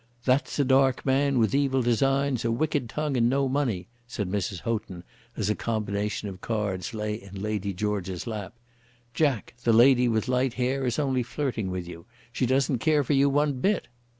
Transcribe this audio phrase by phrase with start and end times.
[0.25, 4.61] "That's a dark man, with evil designs, a wicked tongue, and no money," said Mrs.
[4.61, 5.03] Houghton,
[5.37, 8.55] as a combination of cards lay in Lady George's lap.
[9.13, 12.07] "Jack, the lady with light hair is only flirting with you.
[12.31, 13.89] She doesn't care for you one bit."